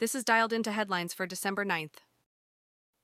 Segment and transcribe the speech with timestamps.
[0.00, 1.98] This is dialed into headlines for December 9th.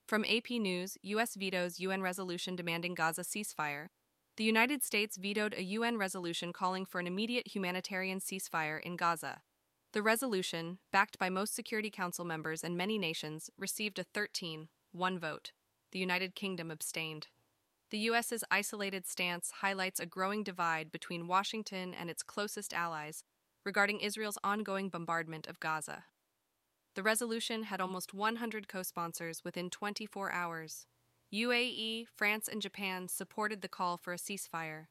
[0.07, 1.35] From AP News, U.S.
[1.35, 3.89] vetoes UN resolution demanding Gaza ceasefire.
[4.39, 9.43] The United States vetoed a UN resolution calling for an immediate humanitarian ceasefire in Gaza.
[9.93, 15.19] The resolution, backed by most Security Council members and many nations, received a 13 1
[15.19, 15.53] vote.
[15.93, 17.27] The United Kingdom abstained.
[17.91, 23.23] The U.S.'s isolated stance highlights a growing divide between Washington and its closest allies
[23.67, 26.05] regarding Israel's ongoing bombardment of Gaza.
[26.97, 30.87] The resolution had almost 100 co sponsors within 24 hours.
[31.31, 34.87] UAE, France, and Japan supported the call for a ceasefire.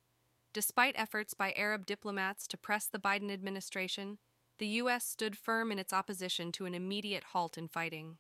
[0.53, 4.19] Despite efforts by Arab diplomats to press the Biden administration,
[4.59, 5.03] the U.S.
[5.03, 8.17] stood firm in its opposition to an immediate halt in fighting.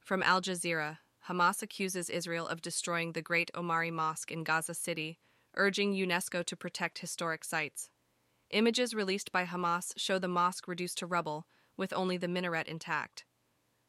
[0.00, 5.18] From Al Jazeera, Hamas accuses Israel of destroying the Great Omari Mosque in Gaza City,
[5.54, 7.88] urging UNESCO to protect historic sites.
[8.50, 13.24] Images released by Hamas show the mosque reduced to rubble, with only the minaret intact.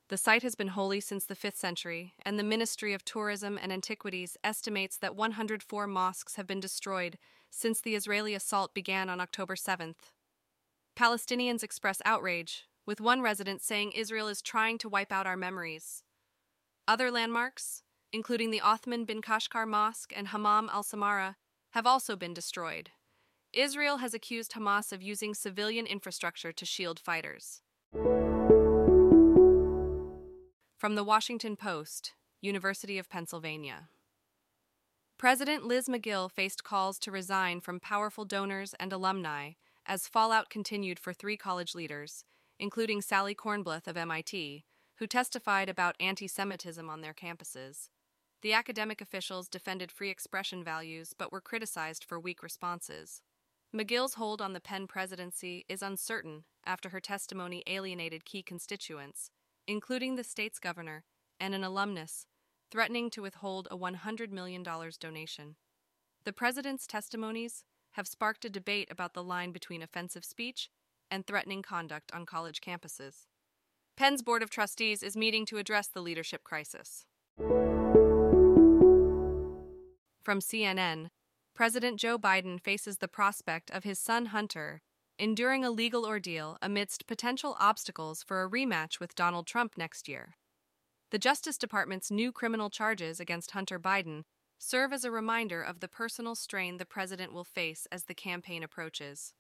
[0.08, 3.74] The site has been holy since the 5th century, and the Ministry of Tourism and
[3.74, 7.18] Antiquities estimates that 104 mosques have been destroyed
[7.50, 10.12] since the Israeli assault began on October 7th.
[10.96, 16.04] Palestinians express outrage, with one resident saying Israel is trying to wipe out our memories.
[16.88, 17.82] Other landmarks,
[18.14, 21.36] including the Othman bin Qashqar Mosque and Hammam al Samara,
[21.72, 22.92] have also been destroyed.
[23.56, 27.62] Israel has accused Hamas of using civilian infrastructure to shield fighters.
[30.78, 33.88] From the Washington Post, University of Pennsylvania.
[35.18, 39.52] President Liz Magill faced calls to resign from powerful donors and alumni
[39.86, 42.26] as fallout continued for three college leaders,
[42.60, 44.66] including Sally Kornbluth of MIT,
[44.98, 47.88] who testified about anti Semitism on their campuses.
[48.42, 53.22] The academic officials defended free expression values but were criticized for weak responses.
[53.74, 59.32] Magill's hold on the Penn presidency is uncertain after her testimony alienated key constituents,
[59.68, 61.04] including the state's governor
[61.40, 62.26] and an alumnus,
[62.72, 65.56] threatening to withhold a $100 million donation.
[66.24, 70.70] The president's testimonies have sparked a debate about the line between offensive speech
[71.12, 73.28] and threatening conduct on college campuses.
[73.96, 77.06] Penn's Board of Trustees is meeting to address the leadership crisis.
[80.24, 81.10] From CNN,
[81.56, 84.82] President Joe Biden faces the prospect of his son Hunter
[85.18, 90.36] enduring a legal ordeal amidst potential obstacles for a rematch with Donald Trump next year.
[91.12, 94.24] The Justice Department's new criminal charges against Hunter Biden
[94.60, 98.62] serve as a reminder of the personal strain the president will face as the campaign
[98.62, 99.34] approaches.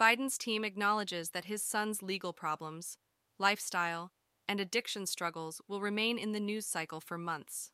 [0.00, 2.96] Biden's team acknowledges that his son's legal problems,
[3.38, 4.12] lifestyle,
[4.48, 7.70] and addiction struggles will remain in the news cycle for months.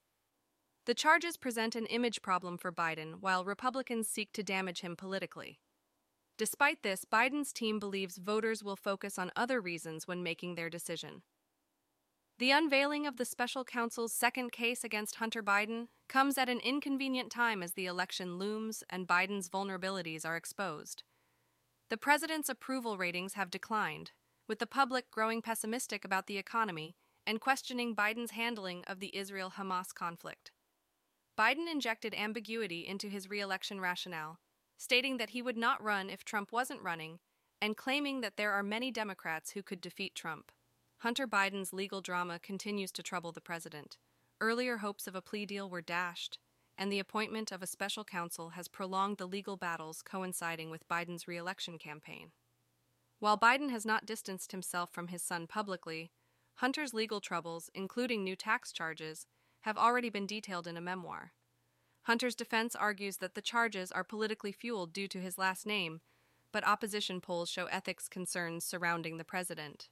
[0.87, 5.59] The charges present an image problem for Biden while Republicans seek to damage him politically.
[6.39, 11.23] Despite this, Biden's team believes voters will focus on other reasons when making their decision.
[12.39, 17.33] The unveiling of the special counsel's second case against Hunter Biden comes at an inconvenient
[17.33, 21.03] time as the election looms and Biden's vulnerabilities are exposed.
[21.91, 24.13] The president's approval ratings have declined,
[24.47, 26.95] with the public growing pessimistic about the economy
[27.27, 30.53] and questioning Biden's handling of the Israel Hamas conflict.
[31.39, 34.39] Biden injected ambiguity into his reelection rationale,
[34.79, 37.19] stating that he would not run if Trump wasn't running,
[37.61, 40.51] and claiming that there are many Democrats who could defeat Trump.
[40.99, 43.99] Hunter Biden's legal drama continues to trouble the president.
[44.41, 46.39] Earlier hopes of a plea deal were dashed,
[46.79, 51.29] and the appointment of a special counsel has prolonged the legal battles coinciding with Biden's
[51.29, 52.33] reelection campaign.
[53.19, 56.13] While Biden has not distanced himself from his son publicly,
[56.57, 59.27] Hunter's legal troubles, including new tax charges,
[59.67, 61.33] have already been detailed in a memoir.
[62.03, 66.01] Hunter's defense argues that the charges are politically fueled due to his last name,
[66.53, 69.89] but opposition polls show ethics concerns surrounding the president.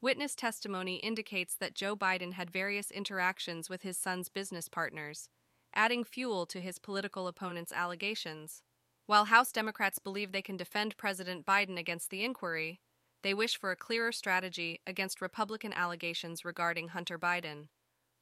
[0.00, 5.28] Witness testimony indicates that Joe Biden had various interactions with his son's business partners,
[5.72, 8.64] adding fuel to his political opponent's allegations.
[9.06, 12.80] While House Democrats believe they can defend President Biden against the inquiry,
[13.22, 17.68] they wish for a clearer strategy against Republican allegations regarding Hunter Biden.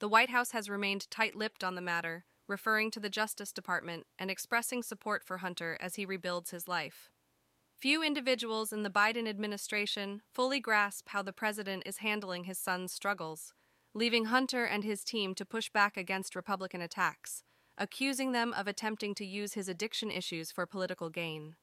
[0.05, 4.07] The White House has remained tight lipped on the matter, referring to the Justice Department
[4.19, 7.09] and expressing support for Hunter as he rebuilds his life.
[7.75, 12.93] Few individuals in the Biden administration fully grasp how the president is handling his son's
[12.93, 13.55] struggles,
[13.95, 17.43] leaving Hunter and his team to push back against Republican attacks,
[17.79, 21.57] accusing them of attempting to use his addiction issues for political gain.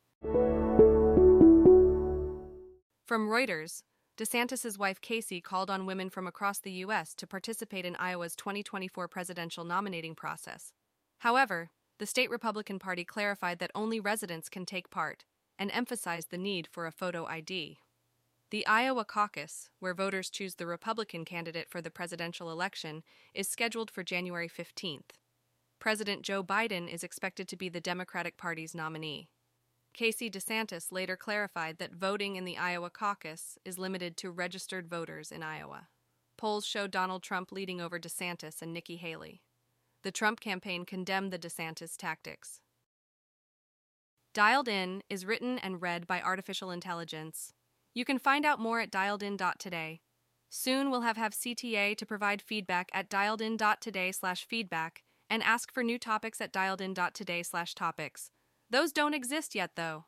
[3.06, 3.84] From Reuters,
[4.22, 7.16] DeSantis' wife Casey called on women from across the U.S.
[7.16, 10.74] to participate in Iowa's 2024 presidential nominating process.
[11.22, 15.26] However, the state Republican Party clarified that only residents can take part
[15.58, 17.80] and emphasized the need for a photo ID.
[18.52, 23.02] The Iowa caucus, where voters choose the Republican candidate for the presidential election,
[23.34, 25.16] is scheduled for January 15th.
[25.80, 29.30] President Joe Biden is expected to be the Democratic Party's nominee.
[29.94, 35.32] Casey DeSantis later clarified that voting in the Iowa caucus is limited to registered voters
[35.32, 35.88] in Iowa.
[36.38, 39.42] Polls show Donald Trump leading over DeSantis and Nikki Haley.
[40.04, 42.62] The Trump campaign condemned the DeSantis tactics.
[44.34, 47.54] Dialed In is written and read by artificial intelligence
[47.94, 50.02] you can find out more at dialedin.today.
[50.50, 56.42] Soon we'll have, have CTA to provide feedback at dialedin.today/feedback and ask for new topics
[56.42, 58.32] at dialedin.today slash topics.
[58.72, 60.06] Those don't exist yet, though.